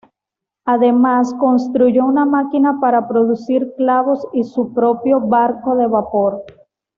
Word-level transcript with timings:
Además 0.65 1.31
construyó 1.39 2.05
una 2.05 2.25
máquina 2.25 2.79
para 2.81 3.07
producir 3.07 3.71
clavos 3.77 4.25
y 4.33 4.45
su 4.45 4.73
propio 4.73 5.19
barco 5.19 5.75
de 5.75 5.85
vapor. 5.85 6.41